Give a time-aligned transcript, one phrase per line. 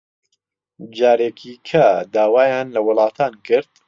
[0.97, 3.69] جارێکی کە داوای لە وڵاتان کرد